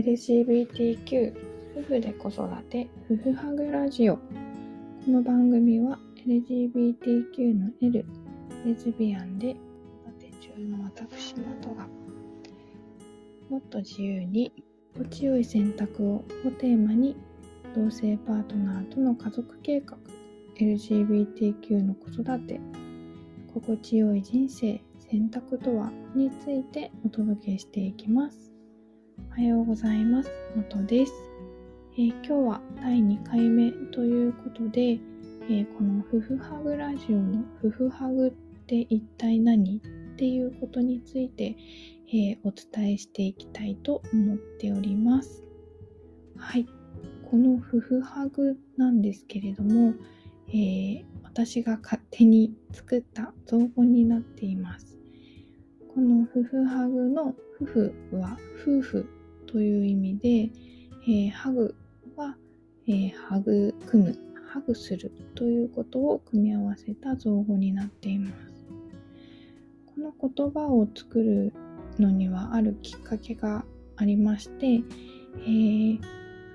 [0.00, 1.34] LGBTQ
[1.76, 4.16] 夫婦で子育て夫婦ハグラジオ。
[4.16, 4.22] こ
[5.08, 8.06] の番組は LGBTQ の L
[8.64, 11.86] レズビアンで子育て中の私元が
[13.50, 14.54] もっと自由に
[14.94, 16.14] 心地よい選択を
[16.46, 17.14] をテーマに
[17.74, 19.98] 同性パートナーとの家族計画
[20.56, 22.58] LGBTQ の子育て
[23.52, 28.49] 心地よい人生選択とはについてお届けしていきます。
[29.28, 30.30] おはようございます。
[30.56, 31.12] 元です、
[31.94, 38.30] えー、今日は第2回目ということで、えー、この夫婦ハグラジオの夫婦ハグっ
[38.66, 39.80] て一体何っ
[40.16, 41.56] ていうことについて、
[42.08, 45.44] えー、お伝えしていきたいと思っております。
[46.36, 46.66] はい。
[47.30, 49.94] この夫婦ハグなんですけれども、
[50.48, 54.98] えー、私が勝手に作った造語になっています。
[55.94, 59.06] この夫婦ハグの夫婦は夫婦
[59.50, 60.50] という意味で、
[61.08, 61.74] えー、ハグ
[62.16, 62.36] は、
[62.86, 63.08] えー、
[63.40, 64.16] 育む、
[64.48, 68.34] ハグするということを組み合わせた造語になっています。
[69.86, 71.52] この言葉を作る
[71.98, 73.64] のにはあるきっかけが
[73.96, 76.00] ありまして、えー、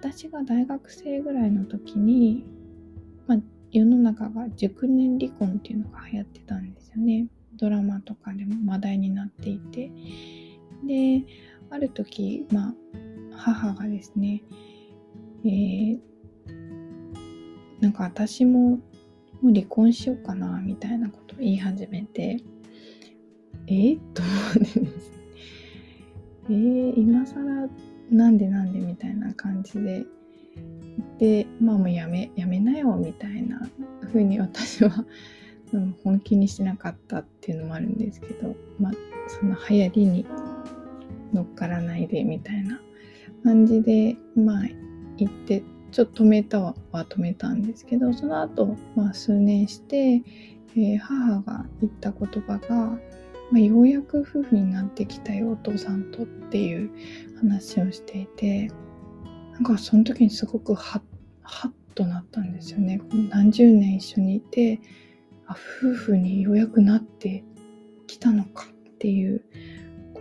[0.00, 2.44] 私が大学生ぐらいの時に、
[3.26, 3.38] まあ、
[3.70, 7.26] 世の中が熟年離婚っていうのが流行ってたんですよね。
[7.54, 9.90] ドラマとかでも話題になっていて。
[10.86, 11.24] で、
[11.72, 12.74] ある時、まあ、
[13.34, 14.42] 母がですね、
[15.44, 15.98] えー、
[17.80, 18.78] なんか私も
[19.40, 22.36] もう離婚しようかな、みたいなことを言い始めて、
[23.66, 23.72] え？
[23.72, 24.80] ー、と思ってです。
[24.80, 24.86] ね、
[26.50, 27.68] えー、今更
[28.10, 28.78] なんでなんで？
[28.78, 30.04] みたいな感じで、
[31.18, 33.66] でまあもうやめやめなよみたいな
[34.02, 35.04] 風に私は、
[36.04, 38.92] 本気にしなかったっていうのもあるんですけどまあ
[39.26, 40.26] その流行りに
[41.32, 42.80] 乗っからないでみたいな
[43.44, 44.62] 感じでまあ
[45.16, 50.22] 言ってちょっと止めたは止めたんですけどその後、まあ数年して、
[50.74, 52.98] えー、母が言った言葉が、ま
[53.56, 56.90] あ、ようやく夫婦になってきたよお父さんとっていう
[57.38, 58.70] 話をしていて
[59.52, 61.02] なんかその時にすごくハッ
[61.42, 63.00] ハッとなったんですよね。
[63.28, 64.80] 何十年一緒にいて
[65.46, 67.44] あ夫婦にようやくなって
[68.06, 69.44] きたのかっていう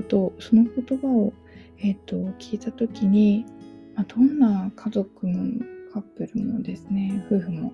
[0.00, 1.32] ことをその言葉を、
[1.78, 3.44] えーと、聞いた時に、
[3.94, 7.72] まあ、どんな家族もカップルもですね夫婦も、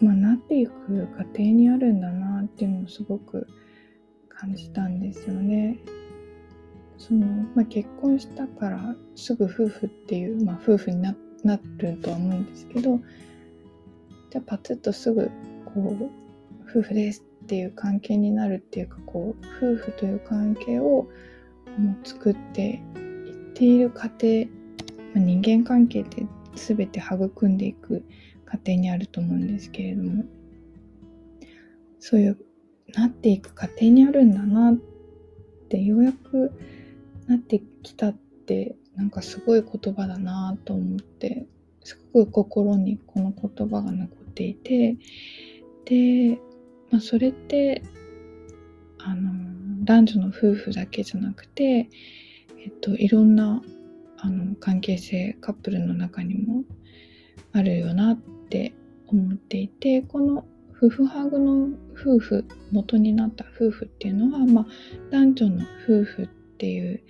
[0.00, 3.46] まあ、なっていく過程にあるんだなっていうのをすごく
[4.28, 5.78] 感じたんですよね。
[6.96, 12.98] そのまあ、結婚したからすぐ夫婦っていう、まあ、夫婦にななるとは思うんですけど
[14.30, 15.30] じゃあパツッとすぐ
[15.64, 16.27] こう
[16.70, 21.08] 夫婦ですっていう関係になるっていうかこう夫婦という関係を
[21.78, 22.82] もう作って
[23.26, 24.46] いっている過程、
[25.14, 28.04] まあ、人間関係って全て育んでいく
[28.44, 30.24] 過程にあると思うんですけれども
[32.00, 32.38] そういう
[32.94, 34.74] なっていく過程にあるんだなっ
[35.68, 36.52] てようやく
[37.26, 41.46] なってきたってなんかすごい言葉だなと思って
[41.84, 44.96] すごく心にこの言葉が残っていて
[45.84, 46.38] で、
[46.90, 47.82] まあ、それって
[48.98, 51.88] あの男女の夫婦だけじゃなくて、
[52.58, 53.62] えっと、いろんな
[54.18, 56.64] あの関係性カップルの中にも
[57.52, 58.16] あるよなっ
[58.50, 58.74] て
[59.06, 60.44] 思っていてこの
[60.76, 64.66] 夫婦ハグの夫婦元になった夫婦っていうのは、まあ、
[65.10, 66.26] 男女の夫婦っ
[66.58, 67.02] ていう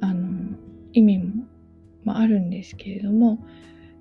[0.00, 0.56] あの
[0.92, 1.44] 意味も、
[2.04, 3.38] まあ、あるんですけれども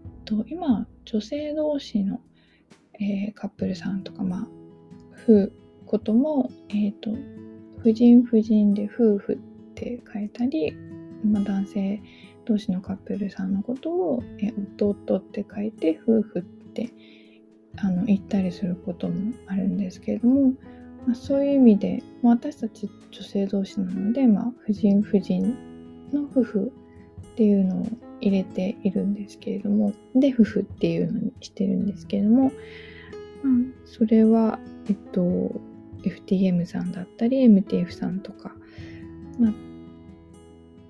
[0.06, 2.20] えっと今女性同士の、
[3.00, 4.63] えー、カップルさんとかまあ
[5.28, 5.52] 夫
[5.86, 7.12] ことも、えーと、
[7.82, 9.38] 婦人婦人で夫婦っ
[9.76, 10.76] て書いたり、
[11.26, 12.02] まあ、男性
[12.46, 16.90] 同士のカップルさんのことを、えー、弟って書いて夫婦って
[17.78, 20.54] あの言ったりすることもあるんですけれども
[21.06, 25.56] まあ、そういう意味で、私たち女性同士なので、まあ、婦人婦人
[26.14, 26.72] の夫婦
[27.34, 27.88] っていうのを
[28.22, 32.52] 入れているんですけれどもで夫婦っていうのにしてるんですけれども、
[33.44, 33.54] まあ、
[33.86, 34.60] それは
[34.90, 35.22] えっと
[36.04, 38.54] FTM さんだったり MTF さんとか、
[39.40, 39.54] まあ、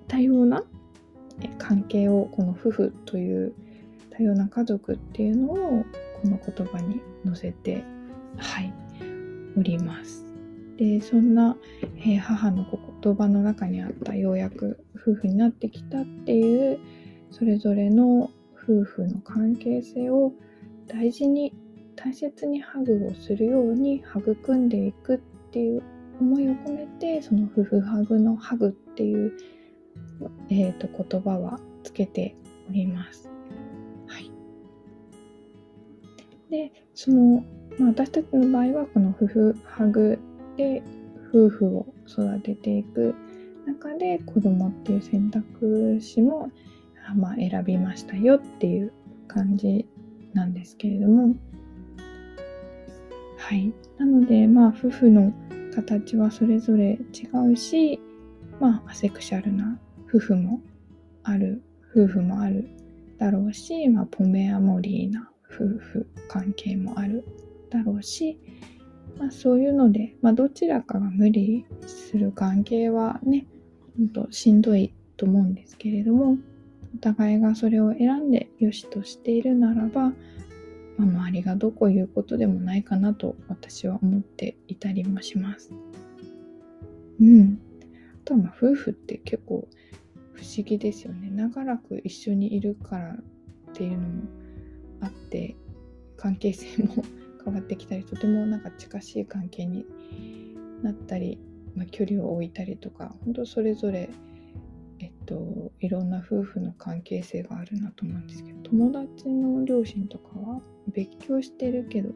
[0.08, 0.64] 多様な
[1.58, 3.54] 関係をこの夫婦という
[4.10, 5.84] 多様な家族っていうのを
[6.22, 7.84] この言葉に載せて
[8.38, 8.72] はい
[9.56, 10.24] おります。
[10.76, 11.56] でそんな、
[11.98, 12.66] えー、母の
[13.00, 16.80] 言葉の中にあったようやく夫婦になってきたっていう
[17.30, 20.32] それぞれの夫婦の関係性を
[20.88, 21.52] 大事に
[22.04, 25.18] 大切にハグをするように育んでいくっ
[25.50, 25.82] ていう
[26.20, 29.32] 思いを込めてその夫婦ハグのハグっていう
[30.50, 32.36] えーと、言葉はつけて
[32.68, 33.28] おります。
[34.06, 34.30] はい、
[36.50, 37.44] でその、
[37.78, 40.18] まあ、私たちの場合はこの夫婦ハグ
[40.56, 40.82] で
[41.32, 43.14] 夫婦を育てていく
[43.66, 46.50] 中で子供っていう選択肢も、
[47.16, 48.92] まあ、選びましたよっていう
[49.26, 49.86] 感じ
[50.32, 51.34] なんですけれども
[53.44, 53.74] はい。
[53.98, 55.30] なのでまあ夫婦の
[55.74, 58.00] 形はそれぞれ違うし
[58.58, 60.62] まあアセクシャルな夫婦も
[61.24, 61.62] ある
[61.94, 62.70] 夫婦もある
[63.18, 67.26] だろうし、まあ、ポメアモリーな夫婦関係もある
[67.68, 68.38] だろうし、
[69.18, 73.46] まあ、そういうので、まあ、どちらかが無理する関係はね
[73.98, 76.38] ほんとしんどいと思うんですけれども
[76.94, 80.12] お互いがそれを選んで良しとしているならば、
[80.96, 85.70] まあ、周りがどこ言うことでもないかなと私は思っていたりもします。
[87.20, 87.58] うん。
[87.82, 89.68] あとはまあ夫婦って結構
[90.32, 91.30] 不思議ですよね。
[91.30, 93.16] 長らく一緒にいるからっ
[93.72, 94.22] ていうのも
[95.00, 95.56] あって
[96.16, 97.04] 関係性も
[97.44, 99.84] 変わってきたりとてもなんか近しい関係に
[100.82, 101.38] なったり、
[101.74, 104.10] まあ、距離を置いたりとか本当それぞれ
[105.24, 110.60] と、いろんな夫婦の関係性があるなと思うんですけど友達の両親とかは
[110.92, 112.10] 別居してるけど、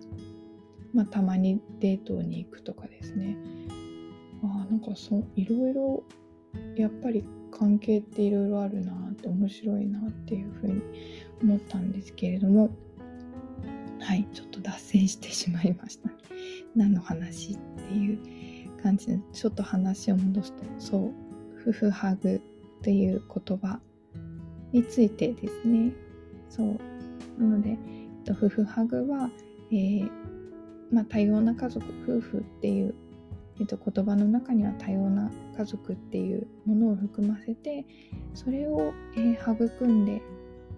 [0.93, 3.37] まあ、たまにデートに行くとかですね。
[4.43, 6.05] あなんかそいろいろ
[6.77, 10.83] やっぱり関係っていろいろあるなって面白いなっていうふうに
[11.43, 12.71] 思ったんですけれども
[14.01, 16.11] はいちょっと脱線してしまいました、
[16.77, 17.59] 何の話っ
[17.89, 18.19] ていう
[18.81, 21.13] 感じでちょっと話を戻すとそう
[21.61, 22.41] 夫婦ハグ
[22.83, 23.81] という言葉
[24.73, 25.93] についてですね
[26.49, 26.79] そう
[27.39, 27.77] なので、えっ
[28.25, 29.31] と、夫婦ハグは、
[29.71, 30.11] えー、
[30.91, 32.95] まあ、多様な家族夫婦っていう、
[33.61, 37.85] えっと、言葉の中には多様な家族っていうものを含ませて
[38.35, 40.23] それを、えー、育んで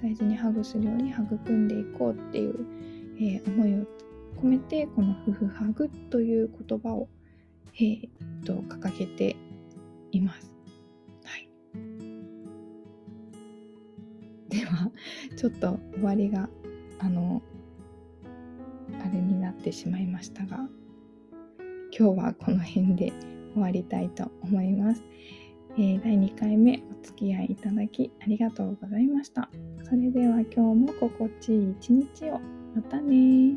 [0.02, 2.55] 大事にハグするように育んでいこうっていう、
[3.17, 3.87] えー、思いを
[4.43, 7.08] 込めてこの夫婦ハグという言葉を、
[7.75, 8.08] えー、
[8.44, 9.37] と掲げて
[10.12, 10.60] います。
[14.70, 14.90] は
[15.37, 16.49] ちょっと終わりが
[16.99, 17.43] あの
[19.00, 20.69] あれになってしまいましたが
[21.96, 23.12] 今日はこの辺で
[23.55, 25.02] 終わりたいと思います、
[25.76, 29.50] えー、第2回目お付き合いいただきありがとうございました。
[29.84, 32.40] それでは今日も心地いい一日を。
[32.75, 33.56] またね